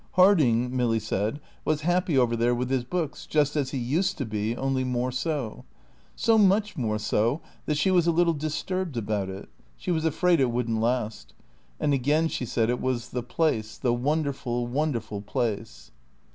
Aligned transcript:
Harding, 0.13 0.75
Milly 0.75 0.97
said, 0.99 1.39
was 1.63 1.81
happy 1.81 2.17
over 2.17 2.35
there 2.35 2.55
with 2.55 2.71
his 2.71 2.83
books; 2.83 3.27
just 3.27 3.55
as 3.55 3.69
he 3.69 3.77
used 3.77 4.17
to 4.17 4.25
be, 4.25 4.57
only 4.57 4.83
more 4.83 5.11
so. 5.11 5.63
So 6.15 6.39
much 6.39 6.75
more 6.75 6.97
so 6.97 7.39
that 7.67 7.77
she 7.77 7.91
was 7.91 8.07
a 8.07 8.11
little 8.11 8.33
disturbed 8.33 8.97
about 8.97 9.29
it. 9.29 9.47
She 9.77 9.91
was 9.91 10.03
afraid 10.03 10.39
it 10.39 10.49
wouldn't 10.49 10.81
last. 10.81 11.35
And 11.79 11.93
again 11.93 12.29
she 12.29 12.45
said 12.47 12.67
it 12.67 12.81
was 12.81 13.09
the 13.09 13.21
place, 13.21 13.77
the 13.77 13.93
wonderful, 13.93 14.65
wonderful 14.65 15.21
place. 15.21 15.91